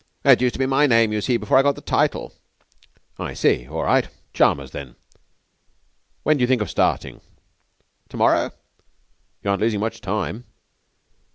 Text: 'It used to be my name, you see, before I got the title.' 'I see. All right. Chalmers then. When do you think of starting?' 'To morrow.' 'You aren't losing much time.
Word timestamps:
'It 0.25 0.41
used 0.41 0.53
to 0.55 0.57
be 0.57 0.65
my 0.65 0.87
name, 0.87 1.13
you 1.13 1.21
see, 1.21 1.37
before 1.37 1.59
I 1.59 1.61
got 1.61 1.75
the 1.75 1.79
title.' 1.81 2.33
'I 3.19 3.35
see. 3.35 3.67
All 3.67 3.83
right. 3.83 4.07
Chalmers 4.33 4.71
then. 4.71 4.95
When 6.23 6.37
do 6.37 6.41
you 6.41 6.47
think 6.47 6.63
of 6.63 6.71
starting?' 6.71 7.21
'To 8.09 8.17
morrow.' 8.17 8.51
'You 9.43 9.51
aren't 9.51 9.61
losing 9.61 9.79
much 9.79 10.01
time. 10.01 10.45